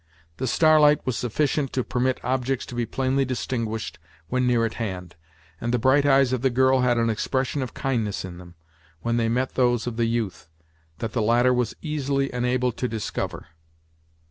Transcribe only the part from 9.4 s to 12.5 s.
those of the youth, that the latter was easily